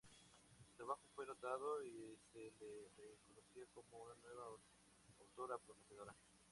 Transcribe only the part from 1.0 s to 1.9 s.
fue notado